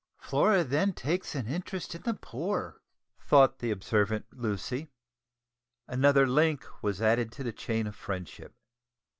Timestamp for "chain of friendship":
7.53-8.55